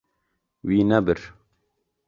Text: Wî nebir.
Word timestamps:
Wî 0.67 0.77
nebir. 0.89 1.19